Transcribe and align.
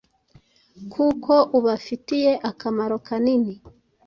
kuko 0.93 1.33
ubafitiye 1.57 2.31
akamaro 2.49 2.95
kanini 3.07 3.53